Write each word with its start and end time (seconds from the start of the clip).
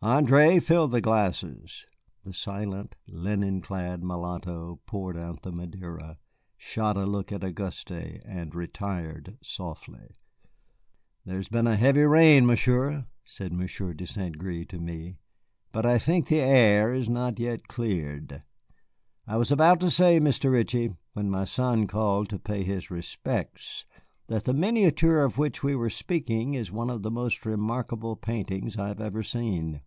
"André, 0.00 0.62
fill 0.62 0.86
the 0.86 1.00
glasses." 1.00 1.84
The 2.22 2.32
silent, 2.32 2.94
linen 3.08 3.60
clad 3.60 4.00
mulatto 4.00 4.78
poured 4.86 5.16
out 5.16 5.42
the 5.42 5.50
Madeira, 5.50 6.18
shot 6.56 6.96
a 6.96 7.04
look 7.04 7.32
at 7.32 7.42
Auguste, 7.42 7.90
and 7.90 8.54
retired 8.54 9.36
softly. 9.42 10.14
"There 11.24 11.34
has 11.34 11.48
been 11.48 11.66
a 11.66 11.74
heavy 11.74 12.02
rain, 12.02 12.46
Monsieur," 12.46 13.06
said 13.24 13.52
Monsieur 13.52 13.92
de 13.92 14.06
St. 14.06 14.38
Gré 14.38 14.66
to 14.68 14.78
me, 14.78 15.16
"but 15.72 15.84
I 15.84 15.98
think 15.98 16.28
the 16.28 16.40
air 16.42 16.94
is 16.94 17.08
not 17.08 17.40
yet 17.40 17.66
cleared. 17.66 18.44
I 19.26 19.36
was 19.36 19.50
about 19.50 19.80
to 19.80 19.90
say, 19.90 20.20
Mr. 20.20 20.52
Ritchie, 20.52 20.94
when 21.14 21.28
my 21.28 21.42
son 21.44 21.88
called 21.88 22.28
to 22.28 22.38
pay 22.38 22.62
his 22.62 22.88
respects, 22.88 23.84
that 24.28 24.44
the 24.44 24.54
miniature 24.54 25.24
of 25.24 25.38
which 25.38 25.64
we 25.64 25.74
were 25.74 25.90
speaking 25.90 26.54
is 26.54 26.70
one 26.70 26.88
of 26.90 27.02
the 27.02 27.10
most 27.10 27.44
remarkable 27.44 28.14
paintings 28.14 28.76
I 28.78 28.86
have 28.88 29.00
ever 29.00 29.24
seen." 29.24 29.80